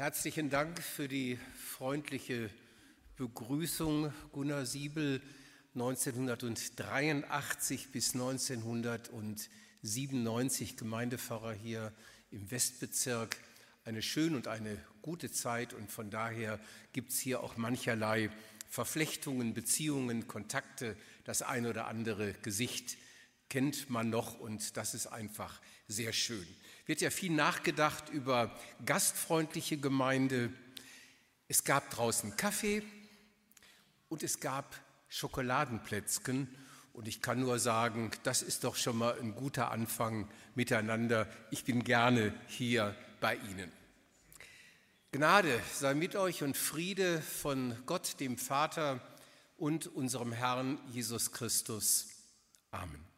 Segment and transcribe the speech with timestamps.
[0.00, 1.38] Herzlichen Dank für die
[1.76, 2.48] freundliche
[3.18, 5.20] Begrüßung, Gunnar Siebel,
[5.74, 11.92] 1983 bis 1997 Gemeindepfarrer hier
[12.30, 13.36] im Westbezirk.
[13.84, 16.58] Eine schöne und eine gute Zeit und von daher
[16.94, 18.30] gibt es hier auch mancherlei
[18.70, 22.96] Verflechtungen, Beziehungen, Kontakte, das ein oder andere Gesicht
[23.50, 26.46] kennt man noch und das ist einfach sehr schön.
[26.86, 30.50] Wird ja viel nachgedacht über gastfreundliche Gemeinde.
[31.48, 32.82] Es gab draußen Kaffee
[34.08, 36.48] und es gab Schokoladenplätzchen
[36.92, 41.26] und ich kann nur sagen, das ist doch schon mal ein guter Anfang miteinander.
[41.50, 43.70] Ich bin gerne hier bei Ihnen.
[45.12, 49.00] Gnade sei mit euch und Friede von Gott, dem Vater
[49.56, 52.06] und unserem Herrn Jesus Christus.
[52.70, 53.09] Amen.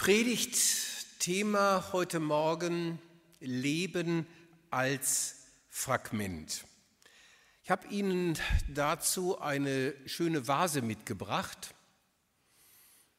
[0.00, 2.98] Predigtthema heute Morgen
[3.38, 4.26] Leben
[4.70, 5.36] als
[5.68, 6.64] Fragment.
[7.62, 11.74] Ich habe Ihnen dazu eine schöne Vase mitgebracht.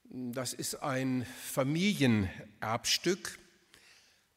[0.05, 3.37] Das ist ein Familienerbstück,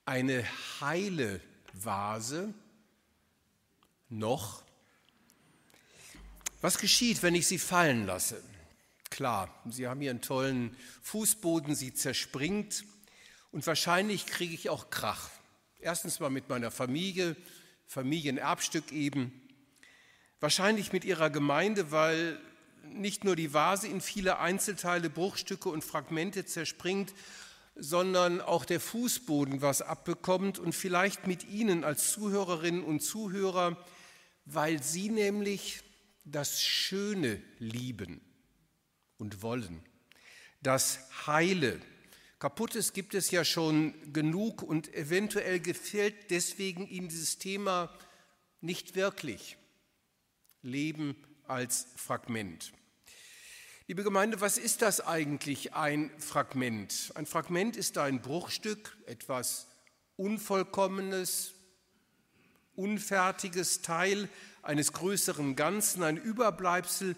[0.04, 0.44] eine
[0.82, 1.40] heile
[1.72, 2.52] Vase
[4.10, 4.62] noch.
[6.60, 8.44] Was geschieht, wenn ich sie fallen lasse?
[9.14, 12.84] Klar, Sie haben hier einen tollen Fußboden, sie zerspringt
[13.52, 15.30] und wahrscheinlich kriege ich auch Krach.
[15.78, 17.36] Erstens mal mit meiner Familie,
[17.86, 19.40] Familienerbstück eben.
[20.40, 22.40] Wahrscheinlich mit ihrer Gemeinde, weil
[22.88, 27.14] nicht nur die Vase in viele Einzelteile, Bruchstücke und Fragmente zerspringt,
[27.76, 33.76] sondern auch der Fußboden was abbekommt und vielleicht mit Ihnen als Zuhörerinnen und Zuhörer,
[34.44, 35.82] weil Sie nämlich
[36.24, 38.20] das Schöne lieben
[39.18, 39.82] und wollen.
[40.62, 41.80] Das Heile.
[42.38, 47.96] Kaputtes gibt es ja schon genug und eventuell gefällt deswegen Ihnen dieses Thema
[48.60, 49.56] nicht wirklich.
[50.62, 51.16] Leben
[51.46, 52.72] als Fragment.
[53.86, 57.12] Liebe Gemeinde, was ist das eigentlich ein Fragment?
[57.14, 59.66] Ein Fragment ist ein Bruchstück, etwas
[60.16, 61.52] Unvollkommenes,
[62.76, 64.28] Unfertiges Teil
[64.62, 67.14] eines größeren Ganzen, ein Überbleibsel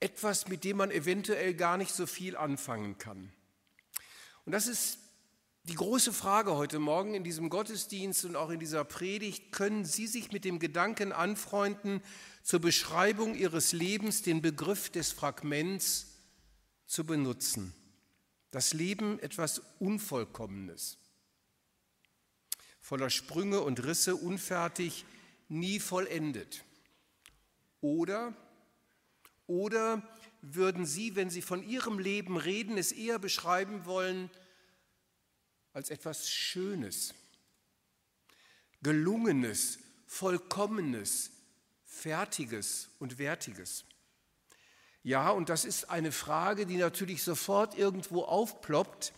[0.00, 3.32] etwas, mit dem man eventuell gar nicht so viel anfangen kann.
[4.44, 4.98] Und das ist
[5.64, 9.52] die große Frage heute Morgen in diesem Gottesdienst und auch in dieser Predigt.
[9.52, 12.02] Können Sie sich mit dem Gedanken anfreunden,
[12.42, 16.06] zur Beschreibung Ihres Lebens den Begriff des Fragments
[16.86, 17.74] zu benutzen?
[18.50, 20.96] Das Leben etwas Unvollkommenes,
[22.80, 25.04] voller Sprünge und Risse, unfertig,
[25.48, 26.64] nie vollendet.
[27.82, 28.34] Oder
[29.48, 30.02] oder
[30.42, 34.30] würden Sie, wenn Sie von Ihrem Leben reden, es eher beschreiben wollen
[35.72, 37.14] als etwas Schönes,
[38.82, 41.32] Gelungenes, Vollkommenes,
[41.84, 43.84] Fertiges und Wertiges?
[45.02, 49.12] Ja, und das ist eine Frage, die natürlich sofort irgendwo aufploppt.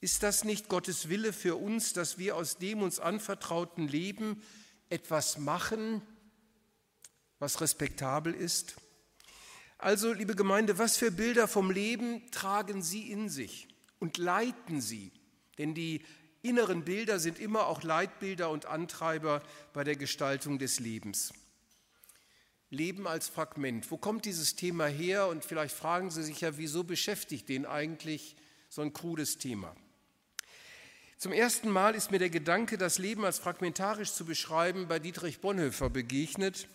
[0.00, 4.42] Ist das nicht Gottes Wille für uns, dass wir aus dem uns anvertrauten Leben
[4.88, 6.02] etwas machen,
[7.38, 8.76] was respektabel ist?
[9.82, 13.66] Also, liebe Gemeinde, was für Bilder vom Leben tragen Sie in sich
[13.98, 15.10] und leiten Sie?
[15.56, 16.02] Denn die
[16.42, 19.42] inneren Bilder sind immer auch Leitbilder und Antreiber
[19.72, 21.32] bei der Gestaltung des Lebens.
[22.68, 23.90] Leben als Fragment.
[23.90, 25.28] Wo kommt dieses Thema her?
[25.28, 28.36] Und vielleicht fragen Sie sich ja, wieso beschäftigt den eigentlich
[28.68, 29.74] so ein krudes Thema?
[31.16, 35.40] Zum ersten Mal ist mir der Gedanke, das Leben als fragmentarisch zu beschreiben, bei Dietrich
[35.40, 36.68] Bonhoeffer begegnet.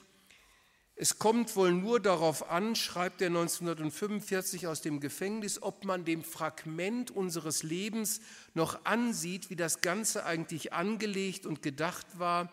[0.97, 6.23] Es kommt wohl nur darauf an, schreibt er 1945 aus dem Gefängnis, ob man dem
[6.23, 8.21] Fragment unseres Lebens
[8.53, 12.49] noch ansieht, wie das Ganze eigentlich angelegt und gedacht war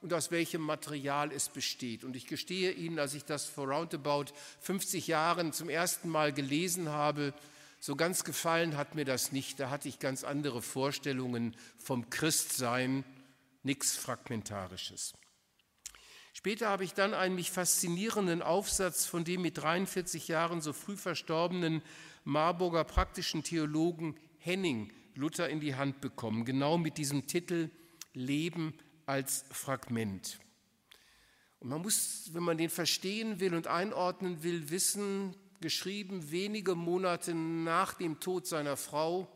[0.00, 2.02] und aus welchem Material es besteht.
[2.02, 4.26] Und ich gestehe Ihnen, als ich das vor roundabout
[4.60, 7.32] 50 Jahren zum ersten Mal gelesen habe,
[7.78, 9.60] so ganz gefallen hat mir das nicht.
[9.60, 13.04] Da hatte ich ganz andere Vorstellungen vom Christsein,
[13.62, 15.14] nichts Fragmentarisches.
[16.36, 20.96] Später habe ich dann einen mich faszinierenden Aufsatz von dem mit 43 Jahren so früh
[20.96, 21.80] verstorbenen
[22.24, 27.70] Marburger praktischen Theologen Henning Luther in die Hand bekommen, genau mit diesem Titel
[28.14, 28.74] Leben
[29.06, 30.40] als Fragment.
[31.60, 37.32] Und man muss, wenn man den verstehen will und einordnen will, wissen, geschrieben wenige Monate
[37.32, 39.32] nach dem Tod seiner Frau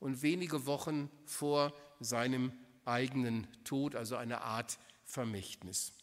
[0.00, 2.52] und wenige Wochen vor seinem
[2.84, 5.94] eigenen Tod, also eine Art Vermächtnis.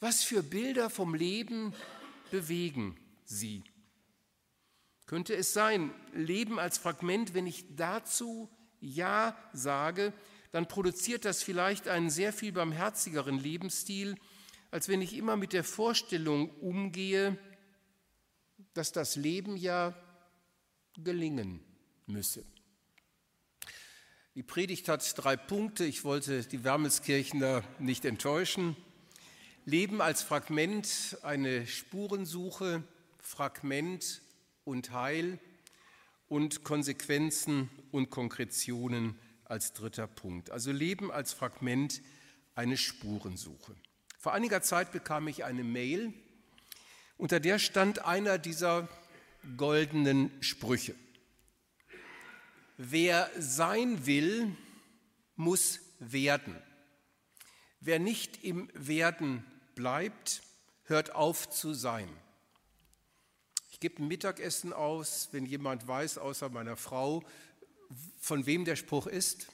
[0.00, 1.74] Was für Bilder vom Leben
[2.30, 3.64] bewegen sie?
[5.06, 8.48] Könnte es sein, Leben als Fragment, wenn ich dazu
[8.80, 10.12] Ja sage,
[10.52, 14.16] dann produziert das vielleicht einen sehr viel barmherzigeren Lebensstil,
[14.70, 17.36] als wenn ich immer mit der Vorstellung umgehe,
[18.74, 19.96] dass das Leben ja
[20.96, 21.60] gelingen
[22.06, 22.44] müsse.
[24.34, 25.84] Die Predigt hat drei Punkte.
[25.84, 28.76] Ich wollte die Wermelskirchner nicht enttäuschen.
[29.68, 32.82] Leben als Fragment, eine Spurensuche,
[33.20, 34.22] Fragment
[34.64, 35.38] und Heil
[36.26, 40.50] und Konsequenzen und Konkretionen als dritter Punkt.
[40.50, 42.00] Also Leben als Fragment,
[42.54, 43.76] eine Spurensuche.
[44.18, 46.14] Vor einiger Zeit bekam ich eine Mail,
[47.18, 48.88] unter der stand einer dieser
[49.58, 50.94] goldenen Sprüche.
[52.78, 54.56] Wer sein will,
[55.36, 56.56] muss werden.
[57.80, 59.44] Wer nicht im Werden
[59.78, 60.42] bleibt,
[60.86, 62.08] hört auf zu sein.
[63.70, 67.22] Ich gebe ein Mittagessen aus, wenn jemand weiß, außer meiner Frau,
[68.18, 69.46] von wem der Spruch ist.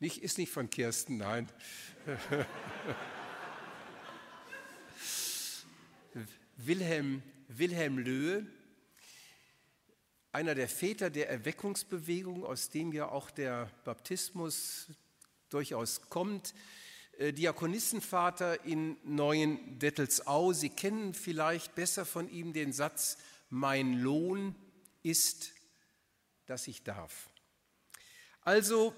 [0.00, 1.48] Nicht, ist nicht von Kirsten, nein.
[6.58, 8.46] Wilhelm, Wilhelm Löhe,
[10.30, 14.88] einer der Väter der Erweckungsbewegung, aus dem ja auch der Baptismus
[15.48, 16.52] durchaus kommt,
[17.18, 20.52] Diakonissenvater in Neuen Dettelsau.
[20.52, 23.16] Sie kennen vielleicht besser von ihm den Satz,
[23.48, 24.54] mein Lohn
[25.02, 25.52] ist,
[26.46, 27.30] dass ich darf.
[28.42, 28.94] Also,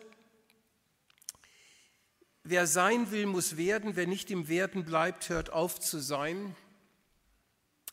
[2.43, 6.57] wer sein will, muss werden, wer nicht im Werden bleibt, hört auf zu sein.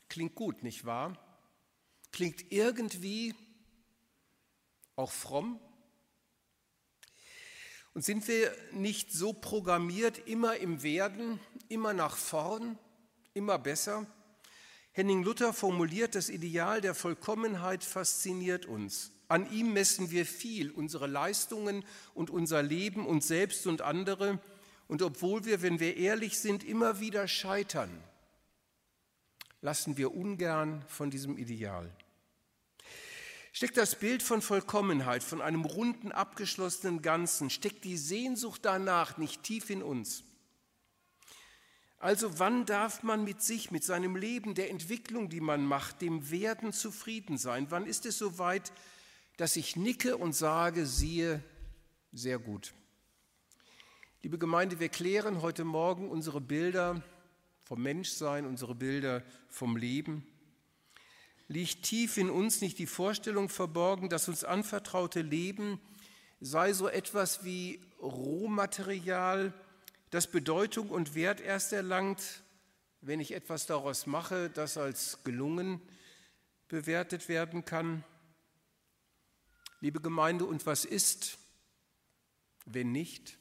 [0.09, 1.17] Klingt gut, nicht wahr?
[2.11, 3.35] Klingt irgendwie
[4.95, 5.59] auch fromm.
[7.95, 11.39] Und sind wir nicht so programmiert, immer im Werden,
[11.69, 12.77] immer nach vorn,
[13.33, 14.05] immer besser?
[14.91, 19.13] Henning Luther formuliert, das Ideal der Vollkommenheit fasziniert uns.
[19.29, 24.39] An ihm messen wir viel, unsere Leistungen und unser Leben, uns selbst und andere.
[24.89, 28.03] Und obwohl wir, wenn wir ehrlich sind, immer wieder scheitern,
[29.61, 31.89] lassen wir ungern von diesem Ideal
[33.55, 39.43] steckt das Bild von Vollkommenheit, von einem runden, abgeschlossenen Ganzen, steckt die Sehnsucht danach nicht
[39.43, 40.25] tief in uns.
[41.97, 46.29] Also wann darf man mit sich, mit seinem Leben, der Entwicklung, die man macht, dem
[46.31, 47.67] Werden zufrieden sein?
[47.69, 48.73] Wann ist es so weit,
[49.37, 51.41] dass ich nicke und sage, siehe,
[52.11, 52.73] sehr gut.
[54.21, 57.01] Liebe Gemeinde, wir klären heute Morgen unsere Bilder
[57.63, 60.27] vom Menschsein, unsere Bilder vom Leben
[61.47, 65.79] liegt tief in uns nicht die Vorstellung verborgen, dass uns anvertraute Leben
[66.41, 69.53] sei so etwas wie Rohmaterial,
[70.09, 72.43] das Bedeutung und Wert erst erlangt,
[73.01, 75.81] wenn ich etwas daraus mache, das als gelungen
[76.67, 78.03] bewertet werden kann.
[79.81, 81.37] Liebe Gemeinde, und was ist,
[82.65, 83.37] wenn nicht?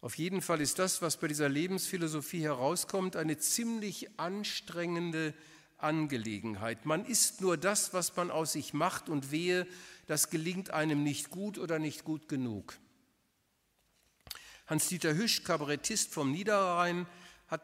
[0.00, 5.34] Auf jeden Fall ist das, was bei dieser Lebensphilosophie herauskommt, eine ziemlich anstrengende
[5.82, 6.86] Angelegenheit.
[6.86, 9.66] Man ist nur das, was man aus sich macht und wehe,
[10.06, 12.78] das gelingt einem nicht gut oder nicht gut genug.
[14.66, 17.06] Hans-Dieter Hüsch, Kabarettist vom Niederrhein,
[17.48, 17.62] hat,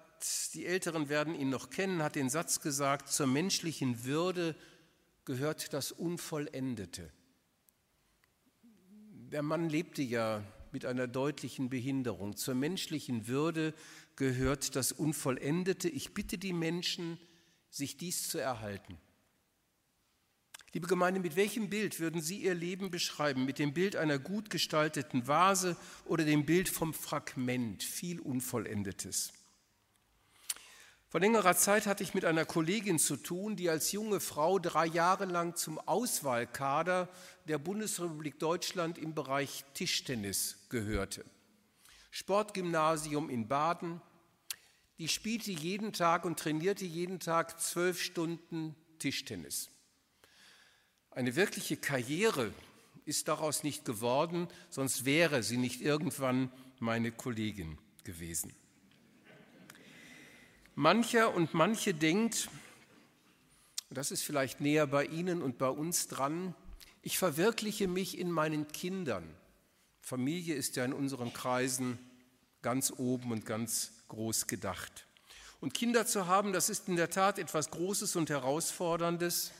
[0.54, 4.54] die Älteren werden ihn noch kennen, hat den Satz gesagt, zur menschlichen Würde
[5.24, 7.10] gehört das Unvollendete.
[9.30, 12.36] Der Mann lebte ja mit einer deutlichen Behinderung.
[12.36, 13.74] Zur menschlichen Würde
[14.16, 15.88] gehört das Unvollendete.
[15.88, 17.18] Ich bitte die Menschen,
[17.70, 18.98] sich dies zu erhalten.
[20.72, 23.46] Liebe Gemeinde, mit welchem Bild würden Sie Ihr Leben beschreiben?
[23.46, 29.32] Mit dem Bild einer gut gestalteten Vase oder dem Bild vom Fragment, viel Unvollendetes?
[31.10, 34.84] Vor längerer Zeit hatte ich mit einer Kollegin zu tun, die als junge Frau drei
[34.84, 37.08] Jahre lang zum Auswahlkader
[37.46, 41.24] der Bundesrepublik Deutschland im Bereich Tischtennis gehörte.
[42.10, 44.02] Sportgymnasium in Baden,
[44.98, 49.70] die spielte jeden Tag und trainierte jeden Tag zwölf Stunden Tischtennis.
[51.10, 52.52] Eine wirkliche Karriere
[53.04, 58.52] ist daraus nicht geworden, sonst wäre sie nicht irgendwann meine Kollegin gewesen.
[60.74, 62.48] Mancher und manche denkt,
[63.90, 66.54] das ist vielleicht näher bei Ihnen und bei uns dran,
[67.02, 69.24] ich verwirkliche mich in meinen Kindern.
[70.00, 71.98] Familie ist ja in unseren Kreisen
[72.62, 75.06] ganz oben und ganz groß gedacht.
[75.60, 79.52] Und Kinder zu haben, das ist in der Tat etwas Großes und Herausforderndes.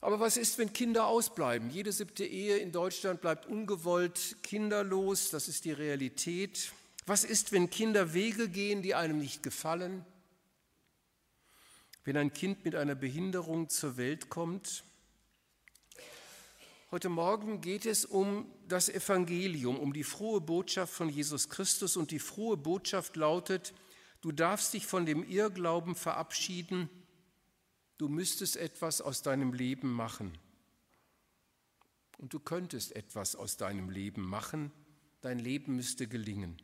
[0.00, 1.70] Aber was ist, wenn Kinder ausbleiben?
[1.70, 6.72] Jede siebte Ehe in Deutschland bleibt ungewollt kinderlos, das ist die Realität.
[7.06, 10.04] Was ist, wenn Kinder Wege gehen, die einem nicht gefallen?
[12.04, 14.84] Wenn ein Kind mit einer Behinderung zur Welt kommt?
[16.92, 22.12] Heute Morgen geht es um das Evangelium, um die frohe Botschaft von Jesus Christus und
[22.12, 23.74] die frohe Botschaft lautet,
[24.20, 26.88] du darfst dich von dem Irrglauben verabschieden,
[27.98, 30.38] du müsstest etwas aus deinem Leben machen.
[32.18, 34.70] Und du könntest etwas aus deinem Leben machen,
[35.22, 36.56] dein Leben müsste gelingen.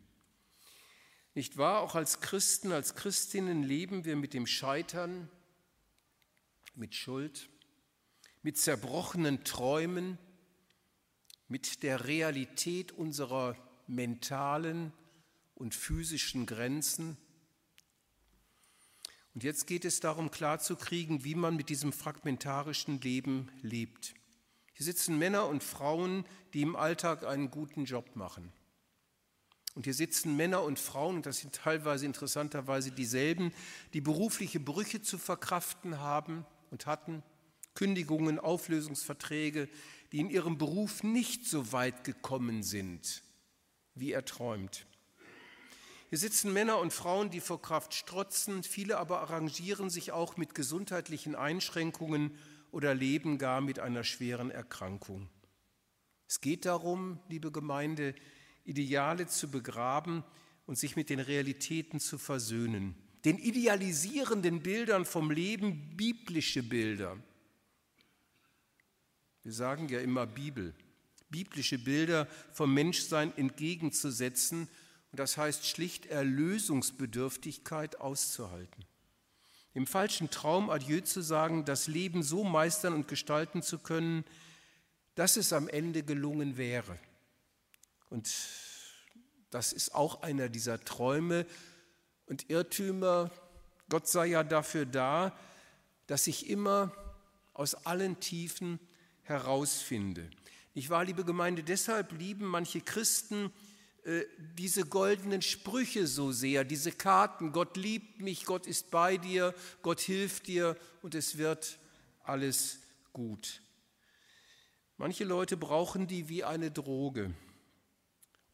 [1.35, 1.81] Nicht wahr?
[1.81, 5.29] Auch als Christen, als Christinnen leben wir mit dem Scheitern,
[6.77, 7.49] mit Schuld,
[8.43, 10.19] mit zerbrochenen Träumen,
[11.49, 13.57] mit der Realität unserer
[13.87, 14.93] mentalen
[15.55, 17.17] und physischen Grenzen.
[19.35, 24.15] Und jetzt geht es darum, klarzukriegen, wie man mit diesem fragmentarischen Leben lebt.
[24.75, 28.53] Hier sitzen Männer und Frauen, die im Alltag einen guten Job machen.
[29.75, 33.53] Und hier sitzen Männer und Frauen, und das sind teilweise interessanterweise dieselben,
[33.95, 37.23] die berufliche Brüche zu verkraften haben und hatten,
[37.75, 39.69] Kündigungen, Auflösungsverträge,
[40.13, 43.23] die in ihrem Beruf nicht so weit gekommen sind,
[43.95, 44.87] wie er träumt.
[46.11, 50.55] Hier sitzen Männer und Frauen, die vor Kraft strotzen, viele aber arrangieren sich auch mit
[50.55, 52.33] gesundheitlichen Einschränkungen
[52.71, 55.31] oder leben gar mit einer schweren Erkrankung.
[56.29, 58.15] Es geht darum, liebe Gemeinde,
[58.65, 60.23] Ideale zu begraben
[60.67, 62.95] und sich mit den Realitäten zu versöhnen.
[63.25, 67.17] Den idealisierenden Bildern vom Leben biblische Bilder
[69.43, 70.75] wir sagen ja immer Bibel.
[71.31, 74.69] Biblische Bilder vom Menschsein entgegenzusetzen.
[75.11, 78.85] Und das heißt schlicht Erlösungsbedürftigkeit auszuhalten.
[79.75, 84.25] Im falschen Traum Adieu zu sagen, das Leben so meistern und gestalten zu können,
[85.15, 86.99] dass es am Ende gelungen wäre.
[88.11, 88.31] Und
[89.51, 91.47] das ist auch einer dieser Träume
[92.27, 93.31] und Irrtümer.
[93.89, 95.37] Gott sei ja dafür da,
[96.07, 96.93] dass ich immer
[97.55, 98.79] aus allen Tiefen
[99.33, 100.31] herausfinde.
[100.75, 103.51] Ich war, liebe Gemeinde, deshalb lieben manche Christen
[104.05, 104.23] äh,
[104.59, 110.01] diese goldenen Sprüche so sehr, diese Karten, Gott liebt mich, Gott ist bei dir, Gott
[110.01, 111.79] hilft dir und es wird
[112.25, 112.81] alles
[113.13, 113.63] gut.
[114.99, 117.33] Manche Leute brauchen die wie eine Droge.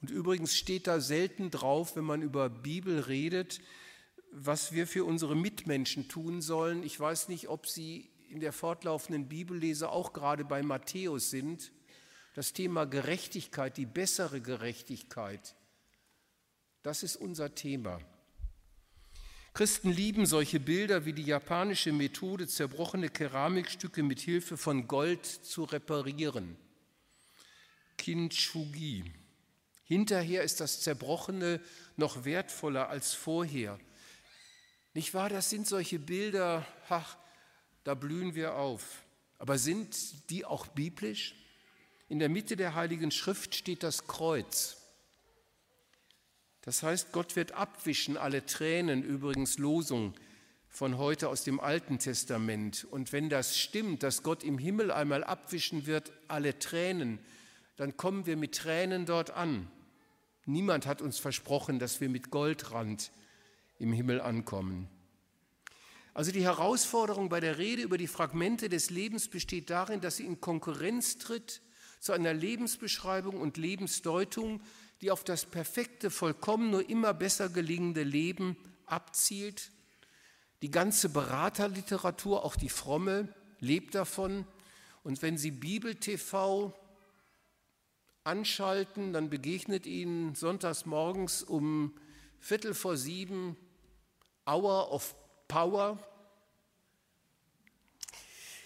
[0.01, 3.61] Und übrigens steht da selten drauf, wenn man über Bibel redet,
[4.31, 6.83] was wir für unsere Mitmenschen tun sollen.
[6.85, 11.73] Ich weiß nicht, ob Sie in der fortlaufenden Bibellese auch gerade bei Matthäus sind,
[12.35, 15.57] das Thema Gerechtigkeit, die bessere Gerechtigkeit,
[16.83, 18.01] das ist unser Thema.
[19.55, 25.65] Christen lieben solche Bilder wie die japanische Methode, zerbrochene Keramikstücke mit Hilfe von Gold zu
[25.65, 26.57] reparieren.
[27.97, 29.13] Kintsugi.
[29.83, 31.61] Hinterher ist das Zerbrochene
[31.97, 33.79] noch wertvoller als vorher.
[34.95, 35.29] Nicht wahr?
[35.29, 37.17] Das sind solche Bilder, ach,
[37.89, 39.03] da blühen wir auf.
[39.39, 41.35] Aber sind die auch biblisch?
[42.11, 44.77] In der Mitte der Heiligen Schrift steht das Kreuz.
[46.61, 50.13] Das heißt, Gott wird abwischen alle Tränen, übrigens Losung
[50.69, 52.87] von heute aus dem Alten Testament.
[52.91, 57.19] Und wenn das stimmt, dass Gott im Himmel einmal abwischen wird, alle Tränen,
[57.77, 59.67] dann kommen wir mit Tränen dort an.
[60.45, 63.13] Niemand hat uns versprochen, dass wir mit Goldrand
[63.79, 64.91] im Himmel ankommen.
[66.19, 70.27] Also die Herausforderung bei der Rede über die Fragmente des Lebens besteht darin, dass sie
[70.27, 71.63] in Konkurrenz tritt
[72.01, 74.61] zu einer Lebensbeschreibung und Lebensdeutung,
[75.01, 79.71] die auf das perfekte, vollkommen nur immer besser gelingende Leben abzielt.
[80.61, 84.45] Die ganze Beraterliteratur, auch die fromme, lebt davon.
[85.05, 86.77] Und wenn Sie Bibel TV
[88.25, 91.95] anschalten, dann begegnet Ihnen sonntags morgens um
[92.41, 93.57] Viertel vor sieben
[94.45, 95.15] Hour of
[95.49, 95.99] Power.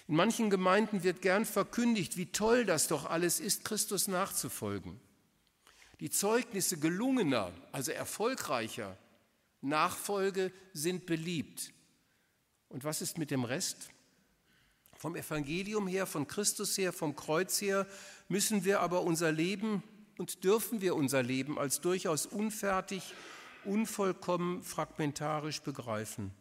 [0.09, 5.01] In manchen Gemeinden wird gern verkündigt, wie toll das doch alles ist, Christus nachzufolgen.
[6.01, 8.99] Die Zeugnisse gelungener, also erfolgreicher
[9.61, 11.73] Nachfolge sind beliebt.
[12.69, 13.91] Und was ist mit dem Rest?
[14.97, 17.87] Vom Evangelium her, von Christus her, vom Kreuz her
[18.29, 19.83] müssen wir aber unser Leben
[20.19, 23.15] und dürfen wir unser Leben als durchaus unfertig,
[23.65, 26.33] unvollkommen, fragmentarisch begreifen.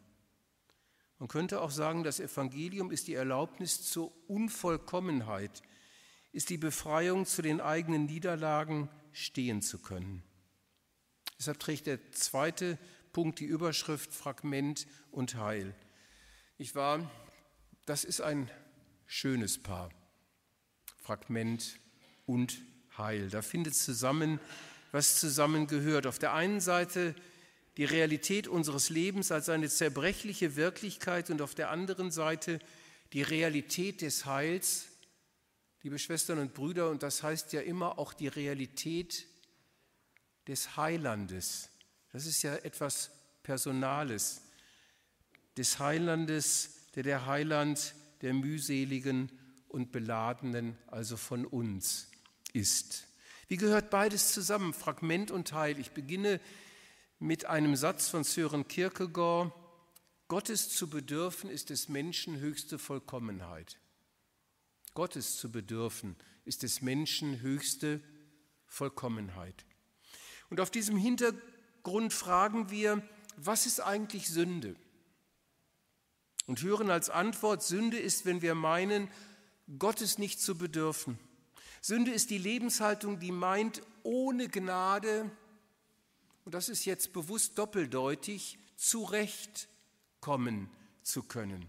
[1.22, 5.62] Man könnte auch sagen, das Evangelium ist die Erlaubnis zur Unvollkommenheit,
[6.32, 10.24] ist die Befreiung zu den eigenen Niederlagen stehen zu können.
[11.38, 12.80] Deshalb trägt der zweite
[13.13, 15.75] Punkt die Überschrift Fragment und Heil.
[16.58, 17.08] Ich war,
[17.86, 18.50] das ist ein
[19.06, 19.92] schönes Paar.
[21.04, 21.80] Fragment
[22.25, 22.63] und
[22.98, 23.30] Heil.
[23.30, 24.40] Da findet zusammen,
[24.92, 26.08] was zusammengehört.
[26.08, 27.13] Auf der einen Seite
[27.78, 32.60] die Realität unseres Lebens als eine zerbrechliche Wirklichkeit und auf der anderen Seite
[33.13, 34.88] die Realität des Heils
[35.84, 39.25] liebe Schwestern und Brüder, und das heißt ja immer auch die Realität
[40.48, 41.70] des Heilandes.
[42.12, 43.12] Das ist ja etwas
[43.44, 44.42] Personales.
[45.58, 49.32] Des Heilandes, der der Heiland der mühseligen
[49.68, 52.10] und beladenen, also von uns,
[52.54, 53.08] ist.
[53.48, 55.80] Wie gehört beides zusammen, Fragment und Teil?
[55.80, 56.40] Ich beginne
[57.22, 59.54] mit einem Satz von Sören Kierkegaard.
[60.28, 63.80] Gottes zu bedürfen ist des Menschen höchste Vollkommenheit.
[64.96, 68.01] Gottes zu bedürfen ist des Menschen höchste
[68.66, 69.66] Vollkommenheit.
[70.50, 74.75] Und auf diesem Hintergrund fragen wir, was ist eigentlich Sünde?
[76.48, 79.12] Und hören als Antwort, Sünde ist, wenn wir meinen,
[79.78, 81.20] Gottes nicht zu bedürfen.
[81.82, 85.30] Sünde ist die Lebenshaltung, die meint, ohne Gnade,
[86.45, 90.69] und das ist jetzt bewusst doppeldeutig, zurechtkommen
[91.03, 91.65] zu können.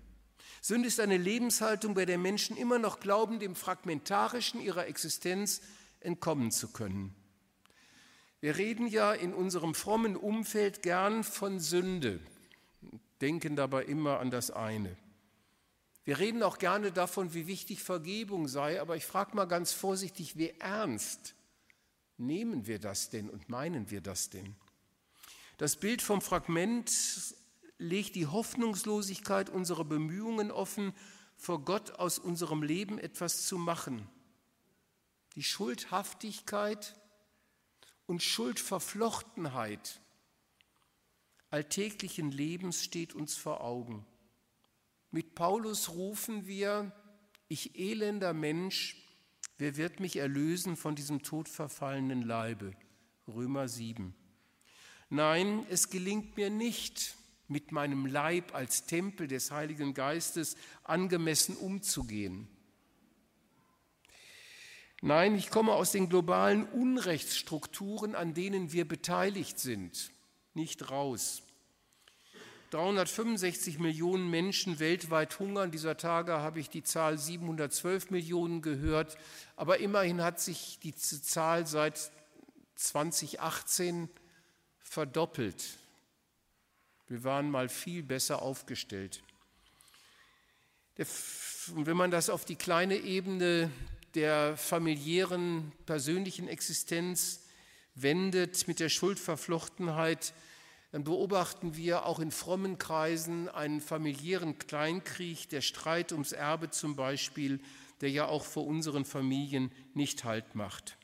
[0.60, 5.60] Sünde ist eine Lebenshaltung, bei der Menschen immer noch glauben, dem Fragmentarischen ihrer Existenz
[6.00, 7.14] entkommen zu können.
[8.40, 12.20] Wir reden ja in unserem frommen Umfeld gern von Sünde,
[13.20, 14.96] denken dabei immer an das eine.
[16.04, 20.36] Wir reden auch gerne davon, wie wichtig Vergebung sei, aber ich frage mal ganz vorsichtig,
[20.36, 21.34] wie ernst
[22.22, 24.56] nehmen wir das denn und meinen wir das denn?
[25.58, 26.90] Das Bild vom Fragment
[27.78, 30.94] legt die Hoffnungslosigkeit unserer Bemühungen offen,
[31.36, 34.08] vor Gott aus unserem Leben etwas zu machen.
[35.34, 36.94] Die Schuldhaftigkeit
[38.06, 40.00] und Schuldverflochtenheit
[41.50, 44.06] alltäglichen Lebens steht uns vor Augen.
[45.10, 46.92] Mit Paulus rufen wir,
[47.48, 49.01] ich elender Mensch,
[49.62, 52.73] wer wird mich erlösen von diesem todverfallenen Leibe?
[53.28, 54.12] Römer 7.
[55.09, 57.14] Nein, es gelingt mir nicht,
[57.47, 62.48] mit meinem Leib als Tempel des Heiligen Geistes angemessen umzugehen.
[65.01, 70.11] Nein, ich komme aus den globalen Unrechtsstrukturen, an denen wir beteiligt sind,
[70.55, 71.44] nicht raus.
[72.72, 75.70] 365 Millionen Menschen weltweit hungern.
[75.70, 79.18] Dieser Tage habe ich die Zahl 712 Millionen gehört.
[79.56, 82.11] Aber immerhin hat sich die Zahl seit
[82.76, 84.08] 2018
[84.78, 85.78] verdoppelt.
[87.08, 89.22] Wir waren mal viel besser aufgestellt.
[90.96, 93.70] Und wenn man das auf die kleine Ebene
[94.14, 97.40] der familiären, persönlichen Existenz
[97.94, 100.32] wendet, mit der Schuldverflochtenheit,
[100.92, 106.96] dann beobachten wir auch in frommen Kreisen einen familiären Kleinkrieg, der Streit ums Erbe zum
[106.96, 107.61] Beispiel,
[108.02, 110.98] der ja auch vor unseren Familien nicht Halt macht.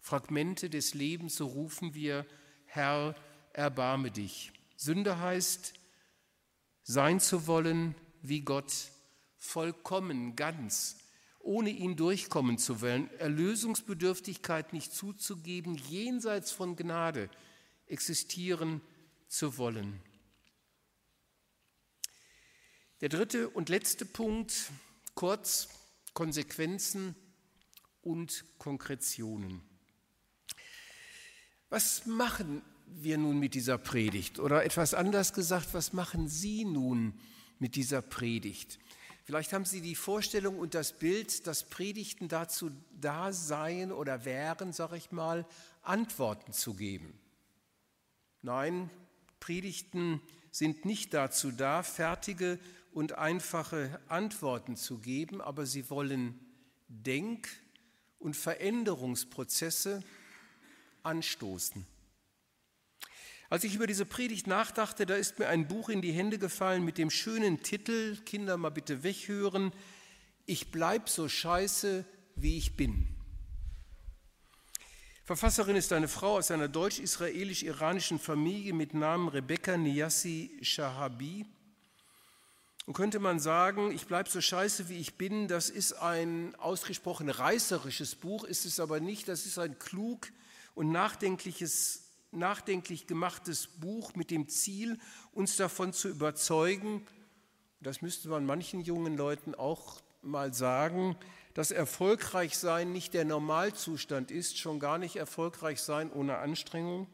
[0.00, 2.24] Fragmente des Lebens, so rufen wir,
[2.64, 3.14] Herr,
[3.52, 4.52] erbarme dich.
[4.76, 5.74] Sünde heißt,
[6.82, 8.72] sein zu wollen wie Gott,
[9.36, 10.96] vollkommen, ganz,
[11.40, 17.28] ohne ihn durchkommen zu wollen, Erlösungsbedürftigkeit nicht zuzugeben, jenseits von Gnade,
[17.86, 18.80] existieren
[19.28, 20.00] zu wollen.
[23.00, 24.70] Der dritte und letzte Punkt,
[25.14, 25.68] kurz
[26.14, 27.14] Konsequenzen
[28.02, 29.60] und Konkretionen.
[31.68, 34.38] Was machen wir nun mit dieser Predigt?
[34.38, 37.18] Oder etwas anders gesagt, was machen Sie nun
[37.58, 38.78] mit dieser Predigt?
[39.24, 42.70] Vielleicht haben Sie die Vorstellung und das Bild, dass Predigten dazu
[43.00, 45.44] da seien oder wären, sage ich mal,
[45.82, 47.12] Antworten zu geben.
[48.46, 48.90] Nein,
[49.40, 50.20] Predigten
[50.52, 52.60] sind nicht dazu da, fertige
[52.92, 56.38] und einfache Antworten zu geben, aber sie wollen
[56.86, 57.48] Denk-
[58.20, 60.04] und Veränderungsprozesse
[61.02, 61.84] anstoßen.
[63.50, 66.84] Als ich über diese Predigt nachdachte, da ist mir ein Buch in die Hände gefallen
[66.84, 69.72] mit dem schönen Titel, Kinder mal bitte weghören,
[70.44, 72.04] Ich bleib so scheiße,
[72.36, 73.15] wie ich bin.
[75.26, 81.44] Verfasserin ist eine Frau aus einer deutsch-israelisch-iranischen Familie mit Namen Rebecca Niyassi Shahabi.
[82.86, 87.28] Und könnte man sagen, ich bleibe so scheiße, wie ich bin, das ist ein ausgesprochen
[87.28, 90.28] reißerisches Buch, ist es aber nicht, das ist ein klug
[90.76, 94.96] und nachdenkliches, nachdenklich gemachtes Buch mit dem Ziel,
[95.32, 97.04] uns davon zu überzeugen,
[97.80, 101.16] das müsste man manchen jungen Leuten auch mal sagen,
[101.56, 107.06] dass erfolgreich sein nicht der Normalzustand ist, schon gar nicht erfolgreich sein ohne Anstrengung.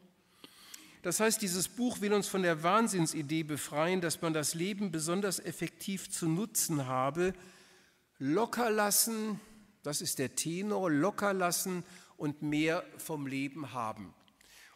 [1.03, 5.39] Das heißt, dieses Buch will uns von der Wahnsinnsidee befreien, dass man das Leben besonders
[5.39, 7.35] effektiv zu nutzen habe.
[8.19, 9.39] Locker lassen,
[9.85, 11.85] das ist der Tenor, locker lassen
[12.17, 14.13] und mehr vom Leben haben.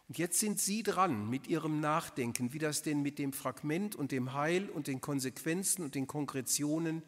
[0.06, 4.12] Und jetzt sind Sie dran mit Ihrem Nachdenken, wie das denn mit dem Fragment und
[4.12, 7.02] dem Heil und den Konsequenzen und den Konkretionen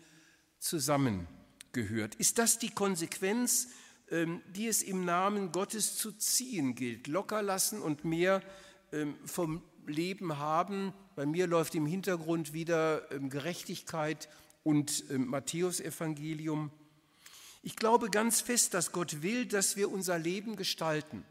[0.58, 1.37] zusammenhängt
[1.72, 2.14] gehört.
[2.16, 3.68] Ist das die Konsequenz,
[4.10, 7.06] ähm, die es im Namen Gottes zu ziehen gilt?
[7.06, 8.42] Locker lassen und mehr
[8.92, 10.92] ähm, vom Leben haben.
[11.16, 14.28] Bei mir läuft im Hintergrund wieder ähm, Gerechtigkeit
[14.64, 16.70] und Matthäusevangelium.
[17.62, 21.24] Ich glaube ganz fest, dass Gott will, dass wir unser Leben gestalten.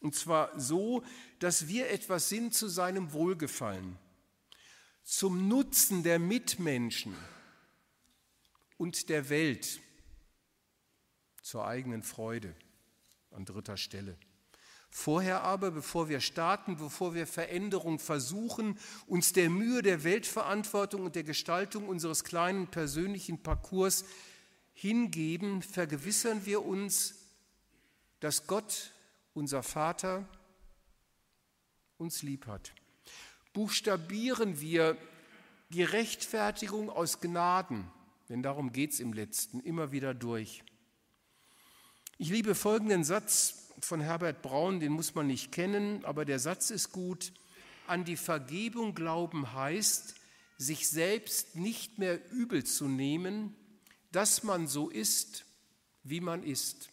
[0.00, 1.04] Und zwar so,
[1.38, 3.96] dass wir etwas sind zu seinem Wohlgefallen,
[5.04, 7.14] zum Nutzen der Mitmenschen
[8.82, 9.78] und der Welt,
[11.40, 12.52] zur eigenen Freude
[13.30, 14.16] an dritter Stelle.
[14.90, 21.14] Vorher aber, bevor wir starten, bevor wir Veränderung versuchen, uns der Mühe der Weltverantwortung und
[21.14, 24.04] der Gestaltung unseres kleinen persönlichen Parcours
[24.72, 27.14] hingeben, vergewissern wir uns,
[28.18, 28.94] dass Gott,
[29.32, 30.28] unser Vater,
[31.98, 32.72] uns lieb hat.
[33.52, 34.96] Buchstabieren wir
[35.68, 37.88] die Rechtfertigung aus Gnaden,
[38.32, 40.64] denn darum geht es im letzten, immer wieder durch.
[42.16, 46.70] Ich liebe folgenden Satz von Herbert Braun, den muss man nicht kennen, aber der Satz
[46.70, 47.34] ist gut.
[47.86, 50.14] An die Vergebung glauben heißt,
[50.56, 53.54] sich selbst nicht mehr übel zu nehmen,
[54.12, 55.44] dass man so ist,
[56.02, 56.88] wie man ist.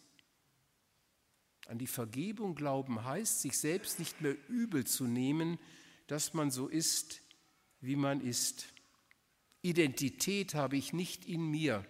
[1.67, 5.58] An die Vergebung glauben heißt, sich selbst nicht mehr übel zu nehmen,
[6.08, 7.21] dass man so ist,
[7.80, 8.73] wie man ist.
[9.62, 11.86] Identität habe ich nicht in mir.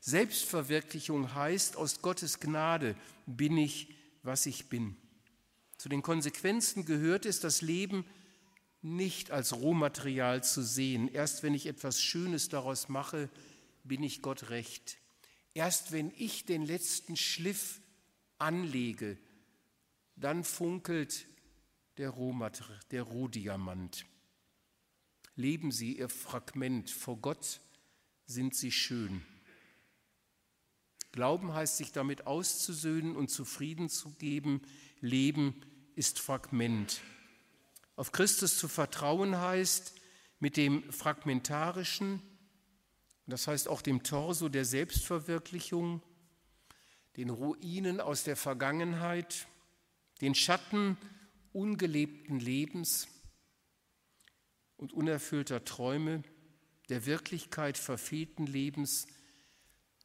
[0.00, 2.96] Selbstverwirklichung heißt, aus Gottes Gnade
[3.26, 4.96] bin ich, was ich bin.
[5.78, 8.04] Zu den Konsequenzen gehört es, das Leben
[8.82, 11.08] nicht als Rohmaterial zu sehen.
[11.08, 13.30] Erst wenn ich etwas Schönes daraus mache,
[13.82, 14.98] bin ich Gott recht.
[15.54, 17.80] Erst wenn ich den letzten Schliff
[18.38, 19.16] anlege,
[20.16, 21.26] dann funkelt
[21.96, 24.04] der, Rohdiamant.
[25.36, 27.60] Leben Sie Ihr Fragment, vor Gott
[28.26, 29.22] sind Sie schön.
[31.12, 34.62] Glauben heißt, sich damit auszusöhnen und zufrieden zu geben.
[35.00, 35.60] Leben
[35.94, 37.00] ist Fragment.
[37.96, 39.94] Auf Christus zu vertrauen heißt,
[40.40, 42.20] mit dem Fragmentarischen
[43.26, 46.02] das heißt auch dem Torso der Selbstverwirklichung,
[47.16, 49.46] den Ruinen aus der Vergangenheit,
[50.20, 50.98] den Schatten
[51.52, 53.08] ungelebten Lebens
[54.84, 56.22] und unerfüllter Träume,
[56.90, 59.06] der Wirklichkeit verfehlten Lebens,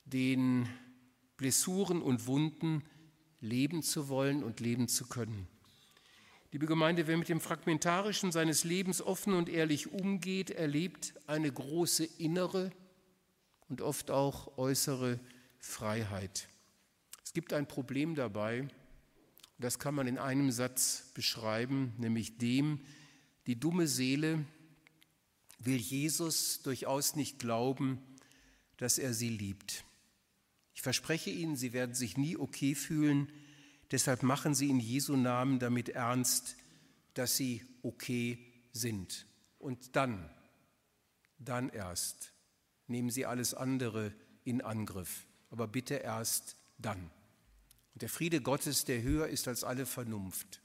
[0.06, 0.70] den
[1.36, 2.86] Blessuren und Wunden
[3.42, 5.50] leben zu wollen und leben zu können.
[6.54, 12.06] Liebe Gemeinde, wer mit dem Fragmentarischen seines Lebens offen und ehrlich umgeht, erlebt eine große
[12.06, 12.72] innere
[13.68, 15.20] und oft auch äußere
[15.58, 16.48] Freiheit.
[17.26, 18.70] Es gibt ein Problem dabei,
[19.58, 22.80] das kann man in einem Satz beschreiben, nämlich dem,
[23.46, 24.46] die dumme Seele
[25.60, 28.00] will Jesus durchaus nicht glauben,
[28.78, 29.84] dass er sie liebt.
[30.74, 33.30] Ich verspreche Ihnen, Sie werden sich nie okay fühlen,
[33.91, 36.56] deshalb machen Sie in Jesu Namen damit ernst,
[37.13, 38.39] dass Sie okay
[38.72, 39.26] sind.
[39.58, 40.30] Und dann,
[41.38, 42.32] dann erst
[42.88, 44.13] nehmen Sie alles andere
[44.45, 47.12] in Angriff, aber bitte erst dann.
[47.93, 50.62] Und der Friede Gottes, der höher ist als alle Vernunft,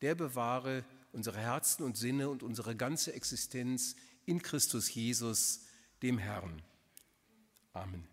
[0.00, 3.96] der bewahre unsere Herzen und Sinne und unsere ganze Existenz
[4.30, 5.66] in Christus Jesus,
[6.02, 6.62] dem Herrn.
[7.74, 8.09] Amen.